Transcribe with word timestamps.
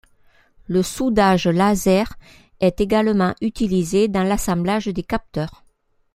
Le 0.65 0.81
soudage 0.81 1.45
laser 1.47 2.11
est 2.59 2.81
également 2.81 3.35
utilisé 3.39 4.07
dans 4.07 4.23
l'assemblage 4.23 4.87
des 4.87 5.03
capteurs. 5.03 5.63